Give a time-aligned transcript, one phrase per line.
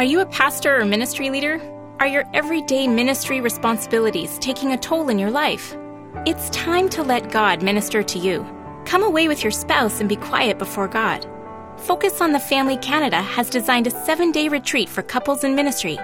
[0.00, 1.60] Are you a pastor or ministry leader?
[2.00, 5.76] Are your everyday ministry responsibilities taking a toll in your life?
[6.24, 8.46] It's time to let God minister to you.
[8.86, 11.28] Come away with your spouse and be quiet before God.
[11.76, 15.96] Focus on the Family Canada has designed a seven day retreat for couples in ministry.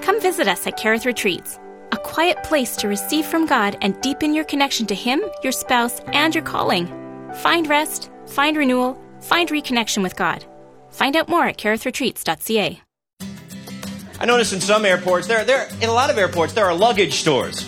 [0.00, 1.58] Come visit us at Carith Retreats,
[1.90, 5.98] a quiet place to receive from God and deepen your connection to Him, your spouse,
[6.12, 6.86] and your calling.
[7.42, 10.44] Find rest, find renewal, find reconnection with God.
[10.90, 12.80] Find out more at carithretreats.ca.
[14.20, 17.14] I notice in some airports, there, there, in a lot of airports, there are luggage
[17.14, 17.66] stores.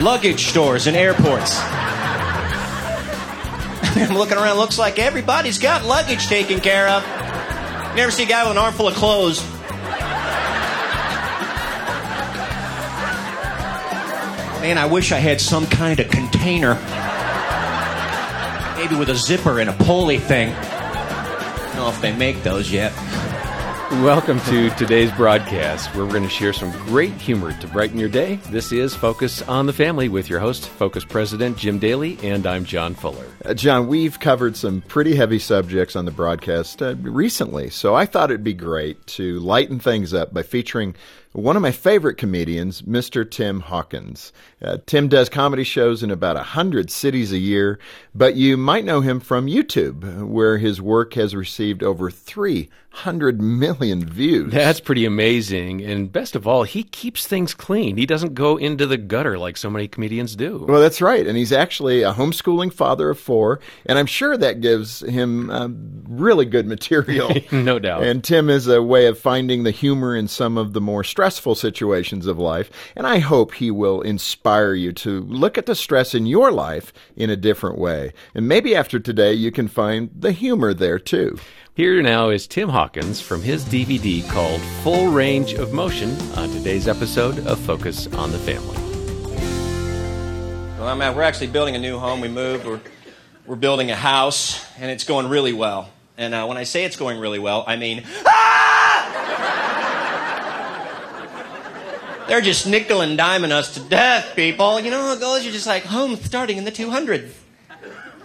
[0.00, 1.58] luggage stores in airports.
[3.96, 7.02] I'm looking around, looks like everybody's got luggage taken care of.
[7.90, 9.42] You never see a guy with an armful of clothes.
[14.62, 16.74] Man, I wish I had some kind of container.
[18.76, 20.54] Maybe with a zipper and a pulley thing.
[20.54, 22.92] I don't know if they make those yet.
[23.90, 28.08] Welcome to today's broadcast, where we're going to share some great humor to brighten your
[28.08, 28.36] day.
[28.48, 32.64] This is Focus on the Family with your host, Focus President Jim Daly, and I'm
[32.64, 33.26] John Fuller.
[33.44, 38.06] Uh, John, we've covered some pretty heavy subjects on the broadcast uh, recently, so I
[38.06, 40.94] thought it'd be great to lighten things up by featuring
[41.32, 43.28] one of my favorite comedians, Mr.
[43.28, 44.32] Tim Hawkins.
[44.60, 47.78] Uh, Tim does comedy shows in about a hundred cities a year,
[48.14, 54.04] but you might know him from YouTube, where his work has received over 300 million
[54.04, 54.52] views.
[54.52, 55.82] That's pretty amazing.
[55.82, 57.96] And best of all, he keeps things clean.
[57.96, 60.66] He doesn't go into the gutter like so many comedians do.
[60.68, 61.24] Well, that's right.
[61.24, 65.68] And he's actually a homeschooling father of four, and I'm sure that gives him uh,
[66.08, 67.30] really good material.
[67.52, 68.02] no doubt.
[68.02, 71.54] And Tim is a way of finding the humor in some of the more stressful
[71.54, 76.14] situations of life, and I hope he will inspire you to look at the stress
[76.14, 78.14] in your life in a different way.
[78.34, 81.38] And maybe after today, you can find the humor there too.
[81.74, 86.88] Here now is Tim Hawkins from his DVD called Full Range of Motion on today's
[86.88, 88.78] episode of Focus on the Family.
[90.78, 92.22] Well, I'm at, we're actually building a new home.
[92.22, 92.64] We moved.
[92.64, 92.80] We're,
[93.44, 95.90] we're building a house, and it's going really well.
[96.16, 99.89] And uh, when I say it's going really well, I mean, ah!
[102.30, 104.78] They're just nickel and diming us to death, people.
[104.78, 105.42] You know goes?
[105.42, 107.32] You're just like, home starting in the 200s.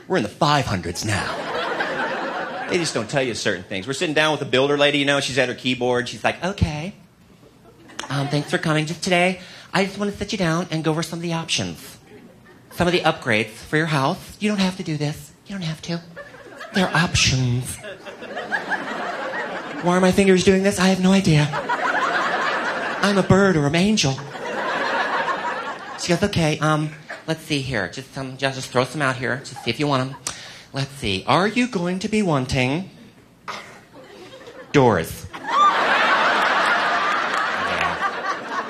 [0.08, 2.68] We're in the 500s now.
[2.70, 3.88] They just don't tell you certain things.
[3.88, 6.08] We're sitting down with a builder lady, you know, she's at her keyboard.
[6.08, 6.94] She's like, okay,
[8.08, 8.86] um, thanks for coming.
[8.86, 9.40] Just today,
[9.74, 11.98] I just want to sit you down and go over some of the options,
[12.74, 14.38] some of the upgrades for your house.
[14.40, 15.32] You don't have to do this.
[15.48, 16.00] You don't have to.
[16.76, 17.76] They're options.
[19.82, 20.80] Why are my fingers doing this?
[20.80, 21.72] I have no idea.
[23.06, 24.14] I'm a bird or an angel.
[26.00, 26.90] She goes, okay, um,
[27.28, 27.88] let's see here.
[27.88, 29.38] Just um, just, just throw some out here.
[29.46, 30.20] Just see if you want them.
[30.74, 31.24] Let's see.
[31.28, 32.90] Are you going to be wanting
[34.72, 35.28] doors?
[35.36, 36.00] Yeah.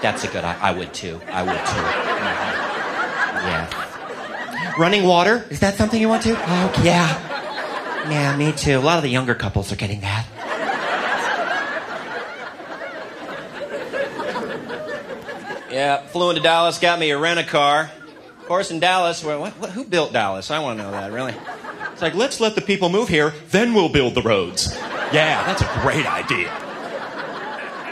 [0.01, 0.43] That's a good.
[0.43, 1.21] I, I would too.
[1.31, 1.85] I would too.
[3.47, 4.75] Yeah.
[4.77, 5.45] Running water?
[5.49, 6.35] Is that something you want to?
[6.37, 8.09] Oh, yeah.
[8.11, 8.79] Yeah, me too.
[8.79, 10.27] A lot of the younger couples are getting that.
[15.85, 17.91] Yeah, flew into Dallas, got me a rent a car.
[18.39, 20.49] Of course, in Dallas, well, what, what, who built Dallas?
[20.49, 21.35] I want to know that, really.
[21.91, 24.75] It's like, let's let the people move here, then we'll build the roads.
[25.13, 26.51] Yeah, that's a great idea.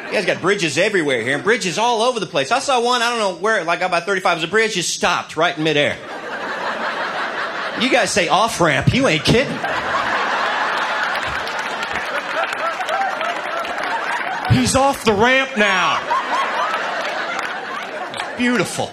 [0.07, 2.51] You guys got bridges everywhere here, and bridges all over the place.
[2.51, 5.37] I saw one, I don't know where, like about 35 was a bridge, just stopped
[5.37, 5.95] right in midair.
[7.79, 9.53] You guys say off ramp, you ain't kidding.
[14.57, 16.12] He's off the ramp now.
[18.43, 18.91] Beautiful.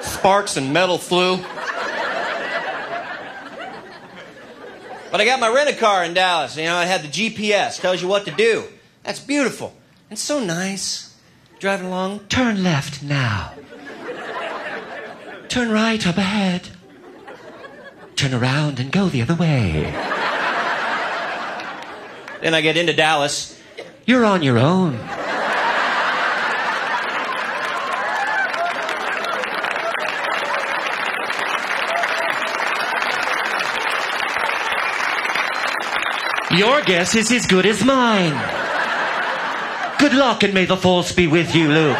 [0.00, 1.36] Sparks and metal flew.
[5.12, 6.56] But I got my rent a car in Dallas.
[6.56, 8.64] You know, it had the GPS, tells you what to do.
[9.04, 9.76] That's beautiful.
[10.10, 11.16] It's so nice.
[11.60, 13.52] Driving along, turn left now.
[15.46, 16.70] Turn right up ahead.
[18.16, 19.82] Turn around and go the other way.
[22.42, 23.56] Then I get into Dallas.
[24.04, 24.98] You're on your own.
[36.56, 38.32] Your guess is as good as mine.
[39.98, 41.96] Good luck and may the force be with you, Luke.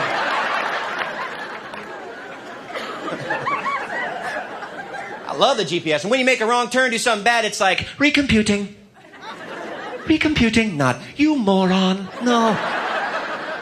[5.28, 6.02] I love the GPS.
[6.02, 8.72] And when you make a wrong turn, do something bad, it's like, recomputing.
[10.04, 10.74] Recomputing.
[10.76, 12.08] Not, you moron.
[12.22, 12.56] No.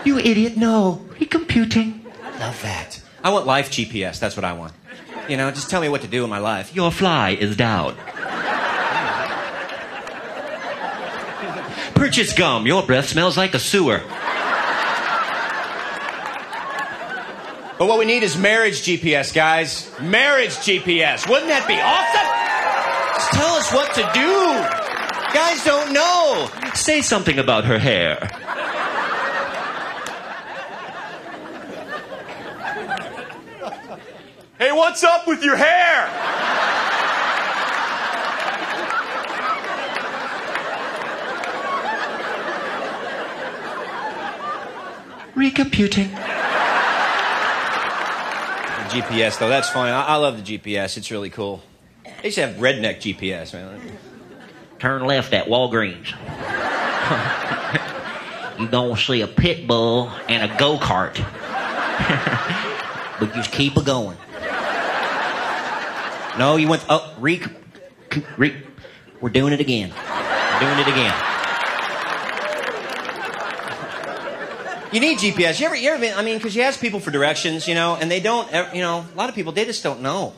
[0.05, 0.57] You idiot.
[0.57, 1.05] No.
[1.19, 2.05] Recomputing.
[2.39, 3.01] Love that.
[3.25, 4.21] I want life GPS.
[4.21, 4.73] That's what I want.
[5.29, 6.75] You know, just tell me what to do in my life.
[6.75, 7.97] Your fly is down.
[12.05, 12.67] Purchase gum.
[12.67, 14.03] Your breath smells like a sewer.
[17.79, 19.91] But what we need is marriage GPS, guys.
[20.03, 21.27] Marriage GPS.
[21.27, 22.29] Wouldn't that be awesome?
[23.15, 24.53] Just tell us what to do.
[25.33, 26.51] Guys don't know.
[26.75, 28.17] Say something about her hair.
[34.59, 36.34] Hey, what's up with your hair?
[45.45, 46.09] Recomputing.
[48.79, 49.93] The GPS, though, that's fine.
[49.93, 50.97] I, I love the GPS.
[50.97, 51.63] It's really cool.
[52.03, 53.79] They used to have redneck GPS, man.
[54.79, 56.13] Turn left at Walgreens.
[58.59, 61.15] you gonna see a pit bull and a go kart.
[63.21, 64.17] but just keep it going.
[66.39, 66.87] No, you went.
[66.89, 67.43] Oh, re.
[68.39, 68.63] re
[69.21, 69.91] we're doing it again.
[69.91, 71.34] We're doing it again.
[74.95, 75.59] You need GPS.
[75.59, 77.97] You ever, you ever been, I mean, because you ask people for directions, you know,
[77.97, 80.35] and they don't, you know, a lot of people, they just don't know.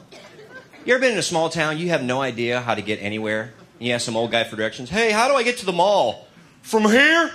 [0.87, 3.53] You ever been in a small town, you have no idea how to get anywhere?
[3.79, 4.89] You ask some old guy for directions.
[4.89, 6.27] Hey, how do I get to the mall?
[6.63, 7.31] From here?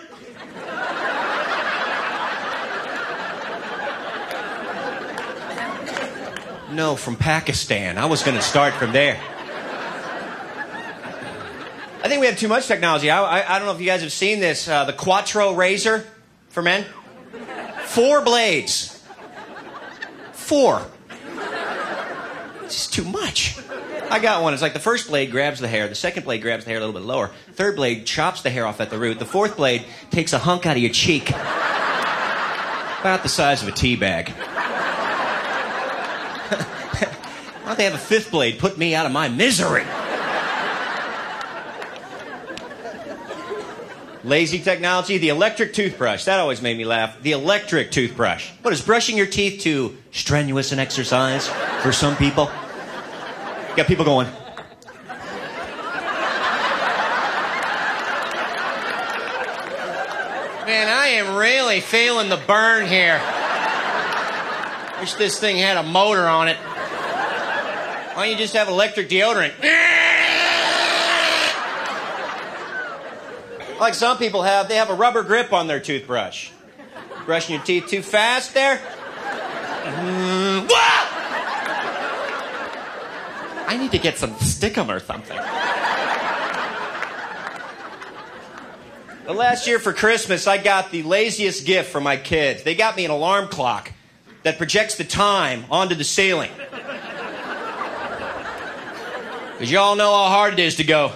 [6.71, 7.99] No, from Pakistan.
[7.99, 9.21] I was going to start from there.
[12.03, 13.11] I think we have too much technology.
[13.11, 14.67] I, I, I don't know if you guys have seen this.
[14.67, 16.03] Uh, the Quattro razor
[16.49, 16.83] for men.
[17.91, 19.03] Four blades.
[20.31, 20.81] Four.
[22.63, 23.57] It's just too much.
[24.09, 24.53] I got one.
[24.53, 26.79] It's like the first blade grabs the hair, the second blade grabs the hair a
[26.79, 29.83] little bit lower, third blade chops the hair off at the root, the fourth blade
[30.09, 34.29] takes a hunk out of your cheek, about the size of a tea bag.
[37.59, 39.83] Why don't they have a fifth blade put me out of my misery?
[44.23, 46.25] Lazy technology, the electric toothbrush.
[46.25, 47.19] That always made me laugh.
[47.23, 48.51] The electric toothbrush.
[48.61, 51.47] What is brushing your teeth too strenuous an exercise
[51.81, 52.51] for some people?
[53.69, 54.27] You got people going.
[60.67, 63.19] Man, I am really feeling the burn here.
[64.99, 66.57] Wish this thing had a motor on it.
[66.57, 69.53] Why don't you just have electric deodorant?
[73.81, 76.51] Like some people have, they have a rubber grip on their toothbrush.
[77.25, 78.77] Brushing your teeth too fast there?
[78.77, 80.67] Mm,
[83.67, 85.35] I need to get some stickum or something.
[89.25, 92.61] The last year for Christmas, I got the laziest gift for my kids.
[92.61, 93.91] They got me an alarm clock
[94.43, 96.51] that projects the time onto the ceiling.
[99.53, 101.13] Because y'all know how hard it is to go.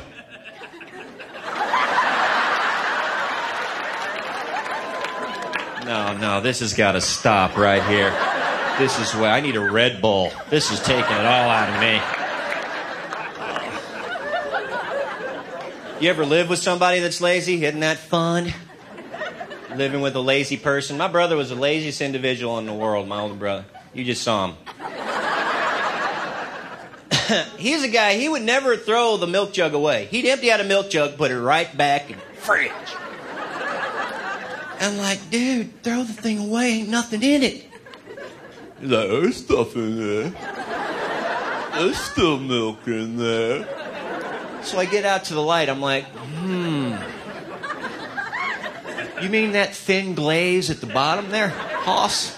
[5.85, 8.09] No, no, this has got to stop right here.
[8.79, 10.31] This is where I need a Red Bull.
[10.49, 12.01] This is taking it all out of me.
[16.01, 17.63] You ever live with somebody that's lazy?
[17.63, 18.51] Isn't that fun?
[19.75, 20.97] Living with a lazy person.
[20.97, 23.65] My brother was the laziest individual in the world, my older brother.
[23.93, 24.57] You just saw him.
[27.59, 30.05] He's a guy, he would never throw the milk jug away.
[30.05, 32.71] He'd empty out a milk jug, put it right back in the fridge.
[34.79, 37.65] I'm like, dude, throw the thing away, ain't nothing in it.
[38.79, 40.33] He's like, there's stuff in there.
[41.73, 43.67] There's still milk in there.
[44.63, 46.95] So I get out to the light, I'm like, hmm.
[49.21, 52.37] You mean that thin glaze at the bottom there, Hoss?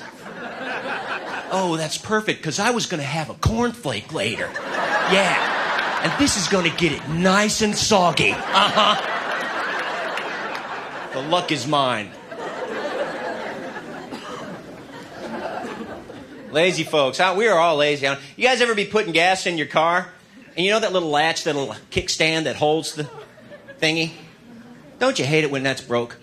[1.51, 4.49] Oh, that's perfect, because I was going to have a cornflake later.
[5.11, 6.03] Yeah.
[6.03, 8.31] And this is going to get it nice and soggy.
[8.31, 8.95] Uh huh.
[11.13, 12.11] The luck is mine.
[16.57, 17.19] Lazy folks.
[17.35, 18.07] We are all lazy.
[18.35, 20.11] You guys ever be putting gas in your car?
[20.55, 23.07] And you know that little latch, that little kickstand that holds the
[23.79, 24.09] thingy?
[24.97, 26.17] Don't you hate it when that's broke?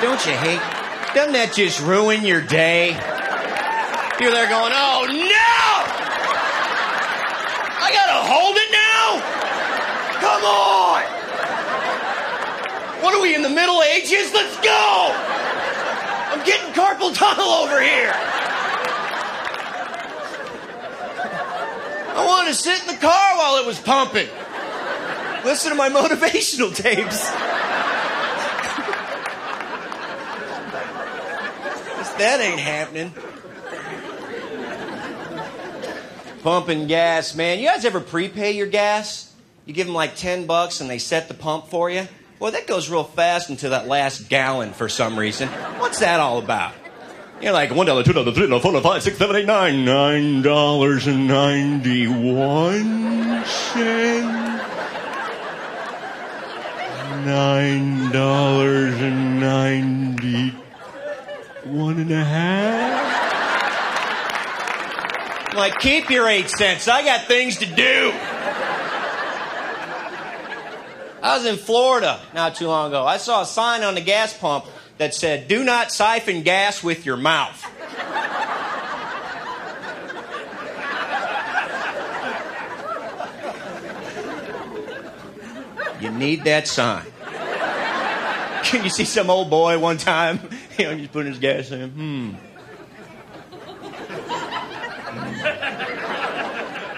[0.00, 0.62] Don't you hate?
[1.12, 2.90] Doesn't that just ruin your day?
[4.20, 5.50] You're there going, oh no!
[7.82, 9.18] I gotta hold it now?
[10.22, 11.02] Come on!
[13.02, 14.32] What are we in the Middle Ages?
[14.32, 15.10] Let's go!
[16.30, 18.14] I'm getting carpal tunnel over here.
[22.20, 24.28] I want to sit in the car while it was pumping.
[25.42, 27.30] Listen to my motivational tapes.
[32.18, 33.14] that ain't happening.
[36.42, 37.58] Pumping gas, man.
[37.58, 39.32] You guys ever prepay your gas?
[39.64, 42.06] You give them like 10 bucks and they set the pump for you?
[42.38, 45.48] Well, that goes real fast until that last gallon for some reason.
[45.78, 46.74] What's that all about?
[47.40, 49.86] You're like one dollar, two dollar, three dollar, four dollar, five, six, seven, eight, nine,
[49.86, 54.66] nine dollars and ninety-one cents.
[57.24, 60.58] Nine dollars and ninety-one
[61.98, 63.08] and a half.
[65.54, 66.88] Like, keep your eight cents.
[66.88, 68.12] I got things to do.
[71.22, 73.06] I was in Florida not too long ago.
[73.06, 74.66] I saw a sign on the gas pump
[75.00, 77.64] that said, Do not siphon gas with your mouth.
[86.02, 87.06] You need that sign.
[88.62, 90.38] Can you see some old boy one time?
[90.78, 91.90] You know, he's putting his gas in.
[91.90, 92.34] Hmm.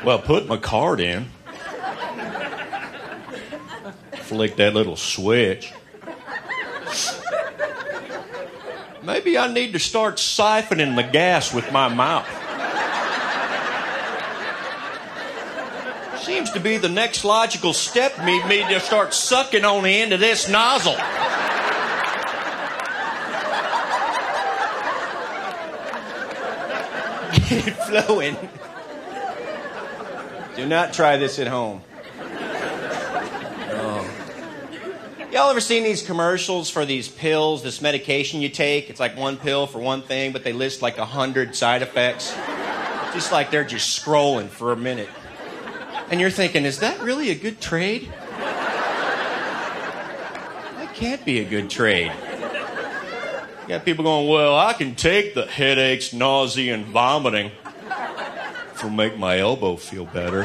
[0.07, 1.27] Well, put my card in.
[4.19, 5.73] Flick that little switch.
[9.25, 12.27] Maybe I need to start siphoning the gas with my mouth.
[16.21, 18.19] Seems to be the next logical step.
[18.25, 20.95] Me, me to start sucking on the end of this nozzle.
[27.49, 28.37] Get it flowing.
[30.57, 31.81] Do not try this at home.
[33.71, 34.05] Oh.
[35.33, 38.91] Y'all ever seen these commercials for these pills, this medication you take?
[38.91, 42.37] It's like one pill for one thing, but they list like a hundred side effects.
[43.15, 45.09] Just like they're just scrolling for a minute.
[46.11, 48.13] And you're thinking, is that really a good trade?
[50.77, 52.13] That can't be a good trade.
[53.63, 57.53] You got people going, well, I can take the headaches, nausea, and vomiting
[58.83, 60.43] will make my elbow feel better.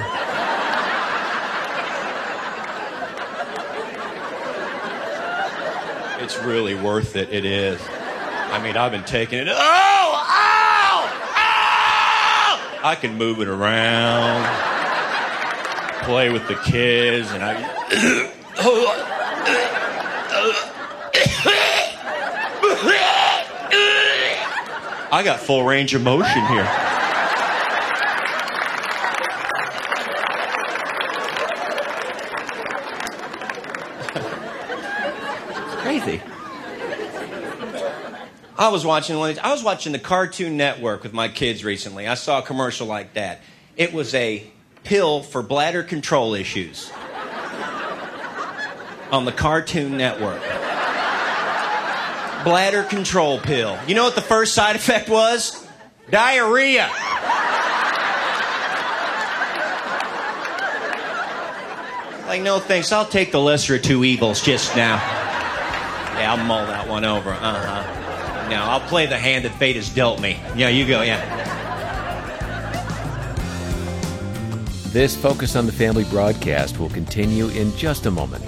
[6.37, 7.31] It's really worth it.
[7.33, 7.79] It is.
[7.89, 9.47] I mean, I've been taking it.
[9.49, 12.79] Oh, ow, ow!
[12.83, 14.45] I can move it around,
[16.03, 18.33] play with the kids, and I.
[25.09, 26.87] I got full range of motion here.
[38.57, 39.37] I was watching one.
[39.39, 42.07] I was watching the Cartoon Network with my kids recently.
[42.07, 43.41] I saw a commercial like that.
[43.75, 44.43] It was a
[44.83, 46.91] pill for bladder control issues
[49.11, 50.41] on the Cartoon Network.
[52.43, 53.77] Bladder control pill.
[53.87, 55.67] You know what the first side effect was?
[56.09, 56.89] Diarrhea.
[62.27, 62.91] Like, no thanks.
[62.91, 65.16] I'll take the lesser of two evils just now.
[66.19, 67.31] Yeah, I'll mull that one over.
[67.31, 67.97] Uh huh
[68.49, 68.69] now.
[68.69, 70.39] I'll play the hand that fate has dealt me.
[70.55, 71.35] Yeah, you go, yeah.
[74.89, 78.43] This Focus on the Family broadcast will continue in just a moment.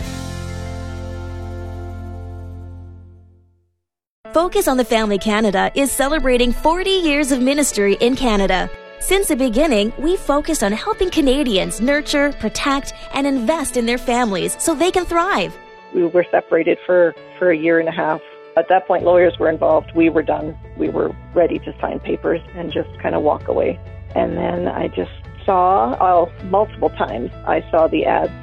[4.33, 8.69] Focus on the Family Canada is celebrating 40 years of ministry in Canada.
[8.99, 14.55] Since the beginning, we focused on helping Canadians nurture, protect, and invest in their families
[14.59, 15.57] so they can thrive.
[15.93, 18.21] We were separated for, for a year and a half
[18.59, 19.93] at that point, lawyers were involved.
[19.95, 20.57] We were done.
[20.75, 23.79] We were ready to sign papers and just kind of walk away.
[24.15, 25.11] And then I just
[25.45, 28.33] saw, oh, multiple times, I saw the ads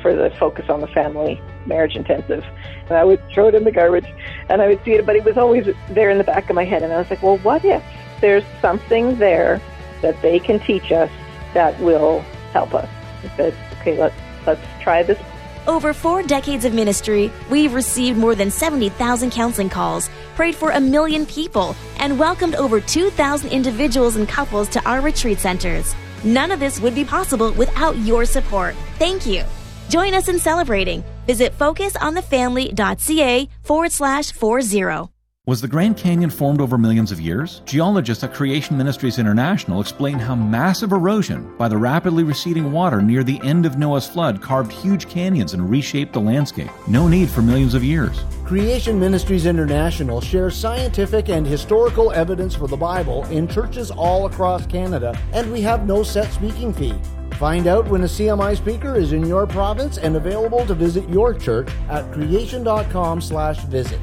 [0.00, 2.42] for the Focus on the Family marriage intensive.
[2.88, 4.06] And I would throw it in the garbage
[4.48, 6.64] and I would see it, but it was always there in the back of my
[6.64, 6.82] head.
[6.82, 7.82] And I was like, well, what if
[8.22, 9.60] there's something there
[10.00, 11.10] that they can teach us
[11.52, 12.20] that will
[12.52, 12.88] help us?
[13.24, 15.18] I said, okay, let's, let's try this
[15.66, 20.80] over four decades of ministry, we've received more than 70,000 counseling calls, prayed for a
[20.80, 25.94] million people, and welcomed over 2,000 individuals and couples to our retreat centers.
[26.24, 28.74] None of this would be possible without your support.
[28.98, 29.44] Thank you.
[29.88, 31.04] Join us in celebrating.
[31.26, 35.15] Visit focusonthefamily.ca forward slash 40.
[35.48, 37.62] Was the Grand Canyon formed over millions of years?
[37.66, 43.22] Geologists at Creation Ministries International explain how massive erosion by the rapidly receding water near
[43.22, 46.68] the end of Noah's flood carved huge canyons and reshaped the landscape.
[46.88, 48.24] No need for millions of years.
[48.44, 54.66] Creation Ministries International shares scientific and historical evidence for the Bible in churches all across
[54.66, 56.96] Canada, and we have no set speaking fee.
[57.34, 61.32] Find out when a CMI speaker is in your province and available to visit your
[61.34, 64.00] church at creation.com/visit.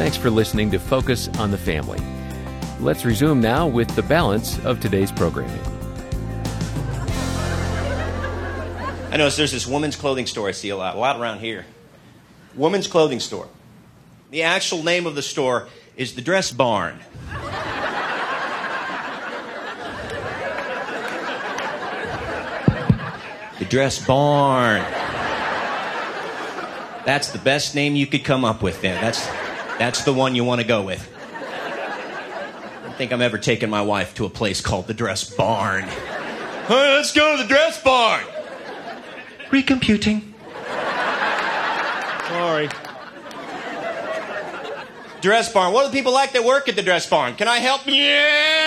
[0.00, 2.00] Thanks for listening to Focus on the Family.
[2.80, 5.60] Let's resume now with the balance of today's programming.
[9.10, 11.66] I notice there's this woman's clothing store I see a lot, a lot around here.
[12.54, 13.46] Woman's clothing store.
[14.30, 16.98] The actual name of the store is the Dress Barn.
[23.58, 24.80] the Dress Barn.
[27.04, 28.98] That's the best name you could come up with then.
[29.02, 29.28] That's,
[29.80, 31.10] that's the one you want to go with.
[31.42, 35.84] I don't think I'm ever taking my wife to a place called the Dress Barn.
[35.84, 38.22] Hey, let's go to the Dress Barn.
[39.48, 40.22] Recomputing.
[42.28, 42.68] Sorry.
[45.22, 45.72] Dress barn.
[45.72, 47.34] What do the people like that work at the dress barn?
[47.34, 47.86] Can I help?
[47.86, 48.59] Yeah!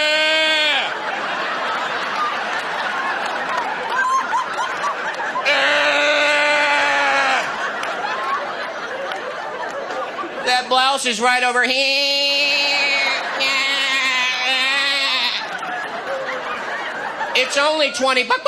[10.93, 11.73] That blouse is right over here.
[17.35, 18.43] It's only 20 bucks.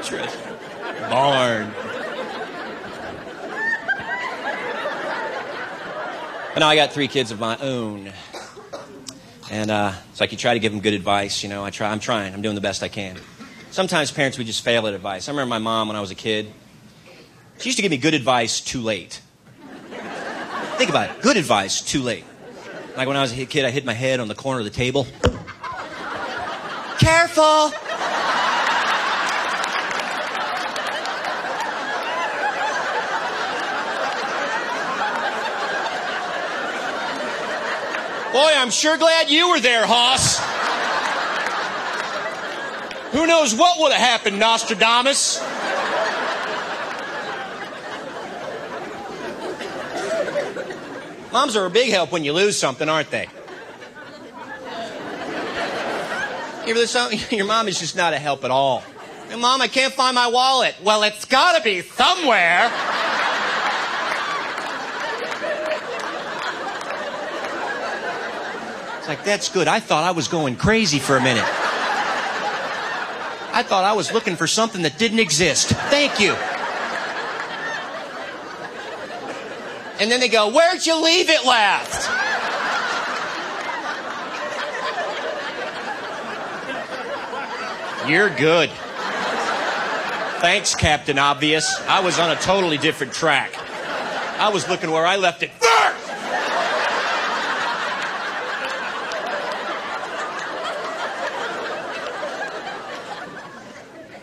[0.00, 1.64] the barn.
[6.54, 8.10] And now I got three kids of my own.
[9.52, 11.42] And uh, it's like you try to give them good advice.
[11.42, 11.90] You know, I try.
[11.90, 12.32] I'm trying.
[12.32, 13.18] I'm doing the best I can.
[13.70, 15.28] Sometimes parents we just fail at advice.
[15.28, 16.50] I remember my mom when I was a kid.
[17.58, 19.20] She used to give me good advice too late.
[20.78, 21.20] Think about it.
[21.20, 22.24] Good advice too late.
[22.96, 24.70] Like when I was a kid, I hit my head on the corner of the
[24.70, 25.06] table.
[26.98, 27.72] Careful.
[38.32, 40.38] Boy, I'm sure glad you were there, Hoss.
[43.12, 45.38] Who knows what would have happened, Nostradamus?
[51.30, 53.28] Moms are a big help when you lose something, aren't they?
[57.36, 58.82] Your mom is just not a help at all.
[59.36, 60.74] Mom, I can't find my wallet.
[60.82, 62.70] Well, it's got to be somewhere.
[69.02, 69.66] It's like, that's good.
[69.66, 71.42] I thought I was going crazy for a minute.
[73.52, 75.70] I thought I was looking for something that didn't exist.
[75.70, 76.34] Thank you.
[79.98, 82.08] And then they go, Where'd you leave it last?
[88.08, 88.70] You're good.
[90.40, 91.76] Thanks, Captain Obvious.
[91.88, 93.52] I was on a totally different track.
[94.38, 95.72] I was looking where I left it first.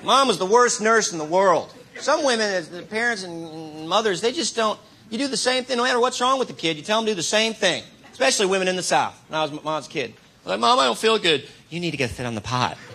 [0.10, 1.72] Mom was the worst nurse in the world.
[2.00, 4.80] Some women, as the parents and mothers, they just don't.
[5.12, 6.78] You do the same thing no matter what's wrong with the kid.
[6.78, 7.84] You tell them to do the same thing.
[8.12, 9.14] Especially women in the South.
[9.28, 11.48] When I was mom's kid, I was like, Mom, I don't feel good.
[11.70, 12.76] You need to go sit on the pot.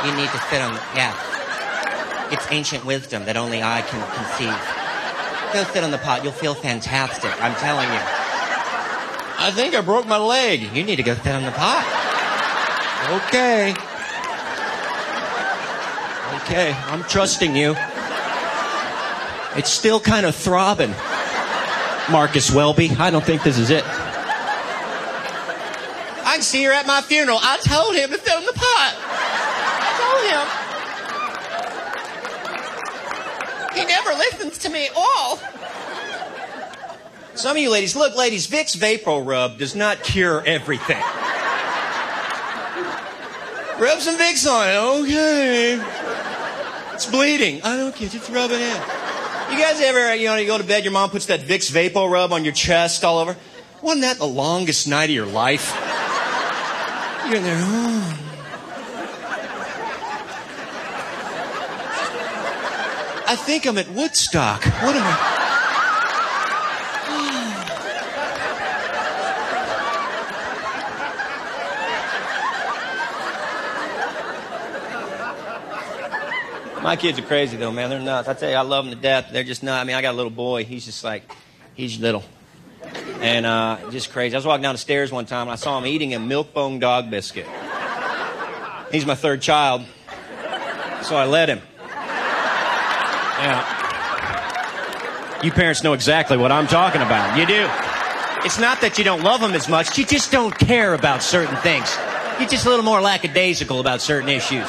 [0.00, 0.72] You need to sit on.
[0.96, 2.32] Yeah.
[2.32, 4.56] It's ancient wisdom that only I can conceive.
[5.52, 6.24] Go sit on the pot.
[6.24, 7.30] You'll feel fantastic.
[7.42, 8.00] I'm telling you.
[9.38, 10.74] I think I broke my leg.
[10.74, 11.84] You need to go sit on the pot.
[13.26, 13.74] Okay.
[16.50, 17.76] Okay, I'm trusting you.
[19.54, 20.90] It's still kind of throbbing.
[22.10, 23.84] Marcus Welby, I don't think this is it.
[26.24, 27.38] I can see her at my funeral.
[27.40, 28.96] I told him to throw in the pot.
[29.78, 29.94] I
[33.70, 33.80] told him.
[33.80, 35.38] He never listens to me at all.
[37.36, 41.00] Some of you ladies, look, ladies, Vicks VapoRub does not cure everything.
[43.78, 45.99] Rub some Vicks on it, okay.
[47.00, 47.62] It's bleeding.
[47.62, 48.82] I don't care, just rub it in.
[49.50, 52.30] You guys ever, you know, you go to bed, your mom puts that Vicks VapoRub
[52.30, 53.38] on your chest all over?
[53.80, 55.74] Wasn't that the longest night of your life?
[57.26, 58.18] You're in there, oh.
[63.28, 64.62] I think I'm at Woodstock.
[64.62, 65.39] What am I?
[76.82, 77.90] My kids are crazy though, man.
[77.90, 78.26] They're nuts.
[78.26, 79.28] I tell you, I love them to death.
[79.32, 79.82] They're just nuts.
[79.82, 80.64] I mean, I got a little boy.
[80.64, 81.30] He's just like,
[81.74, 82.24] he's little,
[83.20, 84.34] and uh, just crazy.
[84.34, 86.54] I was walking down the stairs one time and I saw him eating a milk
[86.54, 87.46] bone dog biscuit.
[88.90, 89.82] He's my third child,
[91.02, 91.60] so I let him.
[93.38, 93.76] Yeah.
[95.42, 97.38] You parents know exactly what I'm talking about.
[97.38, 97.68] You do.
[98.44, 99.98] It's not that you don't love them as much.
[99.98, 101.94] You just don't care about certain things.
[102.38, 104.66] You're just a little more lackadaisical about certain issues.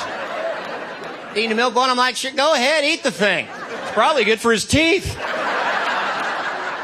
[1.35, 3.47] Eating a milk bone, I'm like, go ahead, eat the thing.
[3.47, 5.15] It's probably good for his teeth.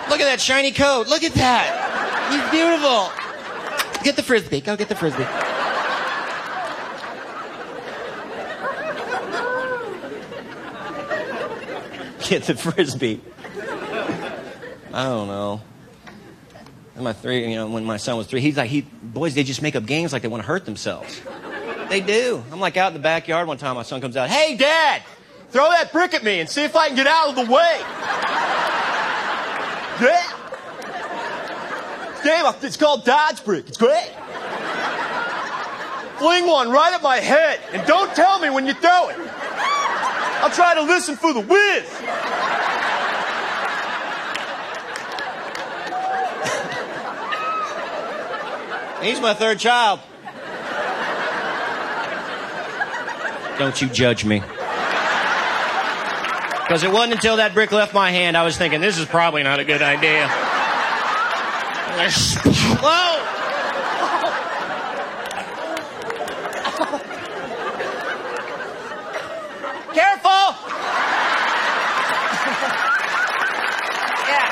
[0.10, 1.08] Look at that shiny coat.
[1.08, 2.32] Look at that.
[2.32, 3.12] He's beautiful.
[4.04, 4.62] Get the frisbee.
[4.62, 5.26] Go get the frisbee.
[12.30, 13.22] Get the frisbee.
[14.94, 15.62] I don't know.
[16.96, 19.44] And my three, you know, when my son was three, he's like, he boys, they
[19.44, 21.22] just make up games like they want to hurt themselves.
[21.90, 22.44] They do.
[22.52, 23.76] I'm like out in the backyard one time.
[23.76, 24.30] My son comes out.
[24.30, 25.04] Hey, Dad,
[25.50, 27.80] throw that brick at me and see if I can get out of the way.
[30.02, 30.34] Yeah.
[32.24, 33.68] Game, it's called Dodge Brick.
[33.68, 34.12] It's great.
[36.18, 39.18] Fling one right at my head, and don't tell me when you throw it.
[40.40, 41.88] I'll try to listen for the whiz.
[49.02, 50.00] He's my third child.
[53.58, 54.40] Don't you judge me.
[56.68, 59.42] Because it wasn't until that brick left my hand I was thinking, this is probably
[59.42, 60.28] not a good idea.
[61.98, 63.24] Whoa!
[69.94, 70.30] Careful!
[74.28, 74.52] yeah.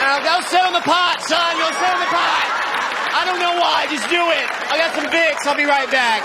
[0.00, 1.58] Now go sit on the pot, son.
[1.58, 2.49] Go sit on the pot.
[3.30, 3.86] I don't know why.
[3.88, 4.50] Just do it.
[4.72, 5.46] I got some Vicks.
[5.46, 6.22] I'll be right back.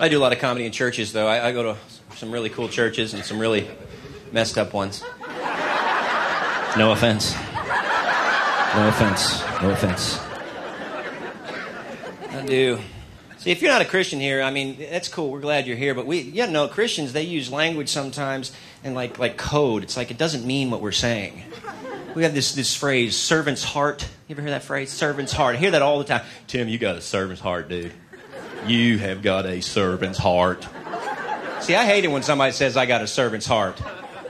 [0.00, 1.26] I do a lot of comedy in churches, though.
[1.26, 1.76] I, I go to
[2.14, 3.68] some really cool churches and some really
[4.30, 5.02] messed up ones.
[6.76, 7.34] No offense.
[7.34, 9.42] No offense.
[9.60, 10.20] No offense.
[12.30, 12.78] I do.
[13.38, 15.32] See, if you're not a Christian here, I mean, that's cool.
[15.32, 15.94] We're glad you're here.
[15.94, 18.52] But we, you know, Christians, they use language sometimes
[18.84, 19.82] and like, like code.
[19.82, 21.42] It's like it doesn't mean what we're saying.
[22.14, 24.08] We have this, this phrase, servant's heart.
[24.26, 24.90] You ever hear that phrase?
[24.90, 25.56] Servant's heart.
[25.56, 26.22] I hear that all the time.
[26.46, 27.92] Tim, you got a servant's heart, dude.
[28.66, 30.66] You have got a servant's heart.
[31.60, 33.80] See, I hate it when somebody says I got a servant's heart.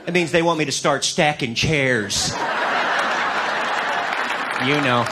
[0.05, 2.29] It means they want me to start stacking chairs.
[4.65, 5.05] You know.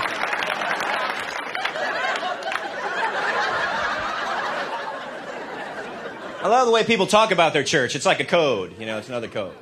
[6.39, 7.95] I love the way people talk about their church.
[7.95, 9.53] It's like a code, you know, it's another code.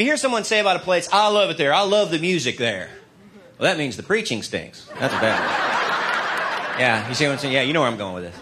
[0.00, 2.18] If you hear someone say about a place, I love it there, I love the
[2.18, 2.88] music there,
[3.58, 4.86] well, that means the preaching stinks.
[4.98, 6.80] That's what that means.
[6.80, 7.52] Yeah, you see what I'm saying?
[7.52, 8.34] Yeah, you know where I'm going with this.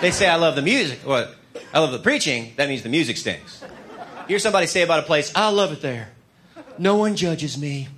[0.00, 1.00] They say, I love the music.
[1.00, 1.36] What?
[1.74, 2.54] I love the preaching.
[2.56, 3.62] That means the music stinks.
[3.62, 6.08] You hear somebody say about a place, I love it there.
[6.78, 7.88] No one judges me,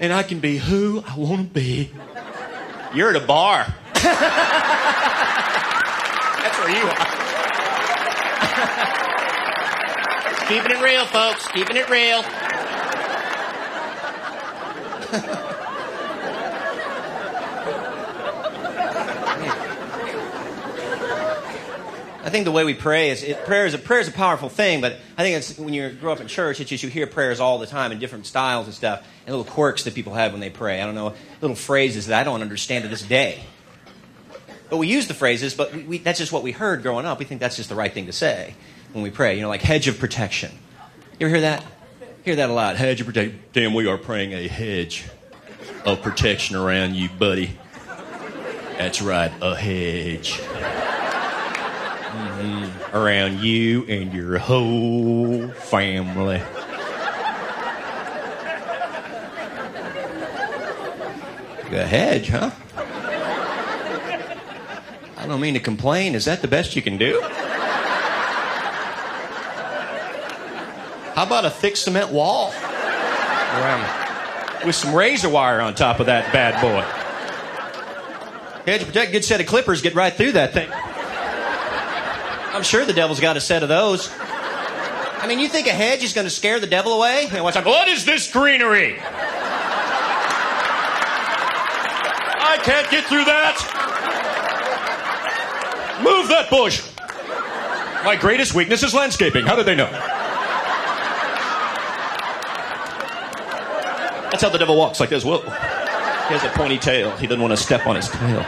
[0.00, 1.92] and I can be who I want to be.
[2.92, 3.72] You're at a bar.
[3.94, 4.18] That's
[6.58, 7.06] where you are.
[10.48, 11.46] Keeping it real, folks.
[11.52, 12.24] Keeping it real.
[22.26, 24.48] I think the way we pray is it, prayer is a prayer is a powerful
[24.48, 27.06] thing, but I think it's when you grow up in church, it's just you hear
[27.06, 30.32] prayers all the time in different styles and stuff, and little quirks that people have
[30.32, 30.82] when they pray.
[30.82, 33.44] I don't know, little phrases that I don't understand to this day.
[34.68, 37.20] But we use the phrases, but we, we, that's just what we heard growing up.
[37.20, 38.56] We think that's just the right thing to say
[38.92, 39.36] when we pray.
[39.36, 40.50] You know, like hedge of protection.
[41.20, 41.64] You ever hear that?
[42.26, 42.74] Hear that a lot.
[42.74, 43.40] Hedge of protection.
[43.52, 45.04] Damn, we are praying a hedge
[45.84, 47.56] of protection around you, buddy.
[48.76, 50.32] That's right, a hedge.
[52.10, 52.96] Mm-hmm.
[52.96, 56.42] Around you and your whole family.
[61.70, 62.50] A hedge, huh?
[65.16, 66.16] I don't mean to complain.
[66.16, 67.22] Is that the best you can do?
[71.16, 72.52] How about a thick cement wall?
[72.52, 76.82] Around with some razor wire on top of that bad boy.
[78.70, 80.68] Hedge protect, good set of clippers get right through that thing.
[82.54, 84.10] I'm sure the devil's got a set of those.
[84.12, 87.28] I mean, you think a hedge is going to scare the devil away?
[87.32, 87.64] And watch out.
[87.64, 88.98] What is this greenery?
[92.38, 93.56] I can't get through that.
[96.04, 96.82] Move that bush.
[98.04, 99.46] My greatest weakness is landscaping.
[99.46, 99.88] How did they know?
[104.30, 105.24] That's how the devil walks, like this.
[105.24, 105.38] Whoa.
[105.38, 107.16] He has a pointy tail.
[107.16, 108.40] He doesn't want to step on his tail.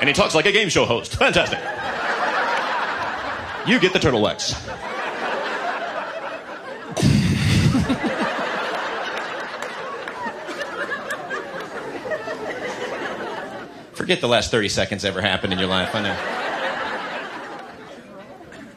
[0.00, 1.16] And he talks like a game show host.
[1.16, 1.58] Fantastic.
[3.66, 4.54] You get the turtlenecks.
[13.94, 15.94] Forget the last 30 seconds ever happened in your life.
[15.94, 16.16] I know.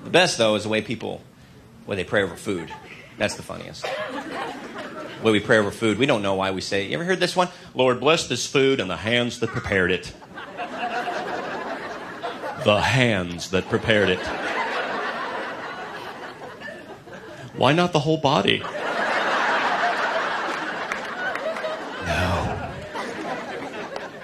[0.06, 1.22] The best, though, is the way people,
[1.86, 2.72] way they pray over food.
[3.18, 3.86] That's the funniest.
[5.24, 5.98] Way we pray over food.
[5.98, 6.86] We don't know why we say.
[6.86, 7.50] You ever heard this one?
[7.74, 10.14] Lord, bless this food and the hands that prepared it.
[12.64, 14.20] the hands that prepared it.
[17.56, 18.60] Why not the whole body?
[22.06, 22.72] No.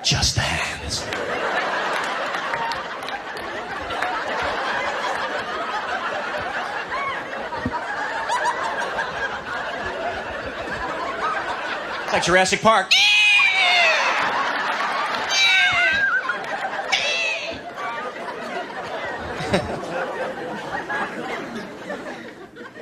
[0.04, 1.04] Just the hands.
[12.24, 12.90] It's Jurassic Park.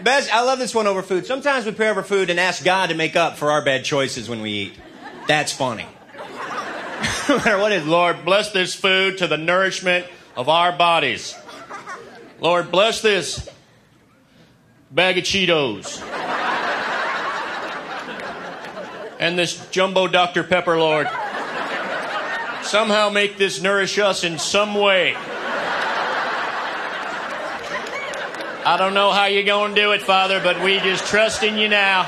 [0.03, 1.25] Best, I love this one over food.
[1.25, 4.29] Sometimes we pray over food and ask God to make up for our bad choices
[4.29, 4.73] when we eat.
[5.27, 5.87] That's funny.
[7.27, 11.35] no matter what Lord, bless this food to the nourishment of our bodies.
[12.39, 13.49] Lord, bless this
[14.91, 16.10] bag of Cheetos.
[19.21, 20.43] And this jumbo Dr.
[20.43, 21.07] Pepper, Lord.
[22.63, 25.13] Somehow make this nourish us in some way.
[28.63, 31.57] I don't know how you're going to do it, Father, but we just trust in
[31.57, 32.03] you now.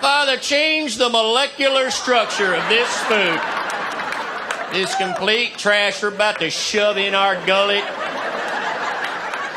[0.00, 3.40] Father, change the molecular structure of this food.
[4.72, 7.84] This complete trash we're about to shove in our gullet.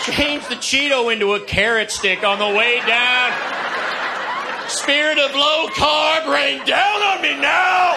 [0.04, 3.59] Change the Cheeto into a carrot stick on the way down.
[4.70, 7.96] Spirit of low carb, rain down on me now.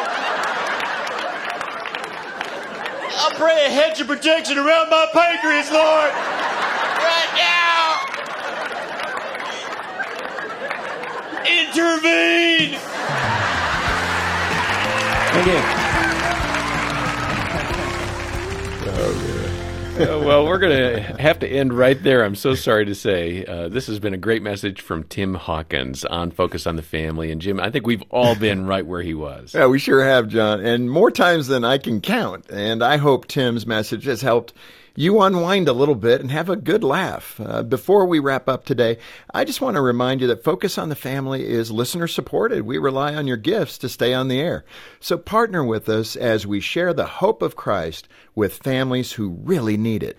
[3.14, 6.10] I pray a hedge of protection around my pancreas, Lord.
[6.98, 8.00] Right now.
[11.44, 12.78] Intervene.
[15.32, 15.81] Thank you.
[20.02, 22.24] Uh, well, we're going to have to end right there.
[22.24, 23.44] I'm so sorry to say.
[23.44, 27.30] Uh, this has been a great message from Tim Hawkins on Focus on the Family.
[27.30, 29.54] And Jim, I think we've all been right where he was.
[29.54, 32.50] Yeah, we sure have, John, and more times than I can count.
[32.50, 34.54] And I hope Tim's message has helped
[34.94, 37.40] you unwind a little bit and have a good laugh.
[37.42, 38.98] Uh, before we wrap up today,
[39.32, 42.62] I just want to remind you that Focus on the Family is listener supported.
[42.62, 44.64] We rely on your gifts to stay on the air.
[45.00, 49.76] So partner with us as we share the hope of Christ with families who really
[49.76, 50.18] need it.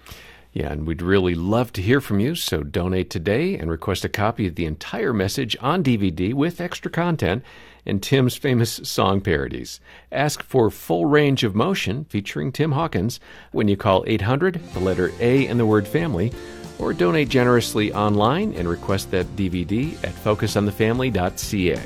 [0.53, 4.09] Yeah, and we'd really love to hear from you, so donate today and request a
[4.09, 7.43] copy of the entire message on DVD with extra content
[7.86, 9.80] and Tim's famous song parodies.
[10.12, 13.19] Ask for Full Range of Motion featuring Tim Hawkins
[13.52, 16.32] when you call 800, the letter A and the word family,
[16.80, 21.82] or donate generously online and request that DVD at focusonthefamily.ca.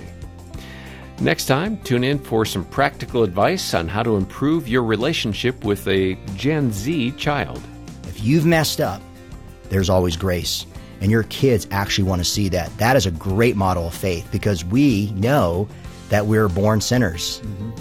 [1.20, 5.88] Next time, tune in for some practical advice on how to improve your relationship with
[5.88, 7.60] a Gen Z child.
[8.04, 9.02] If you've messed up,
[9.70, 10.68] there's always grace.
[11.02, 12.76] And your kids actually want to see that.
[12.78, 15.68] That is a great model of faith because we know
[16.10, 17.72] that we're born sinners mm-hmm.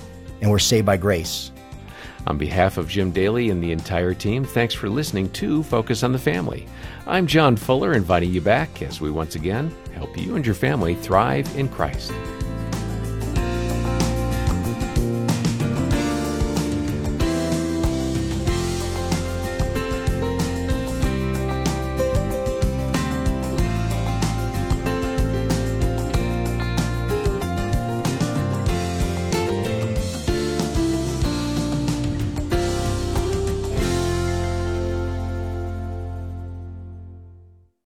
[0.41, 1.53] and we're saved by grace.
[2.27, 6.13] On behalf of Jim Daly and the entire team, thanks for listening to Focus on
[6.13, 6.67] the Family.
[7.07, 10.95] I'm John Fuller, inviting you back as we once again help you and your family
[10.95, 12.13] thrive in Christ.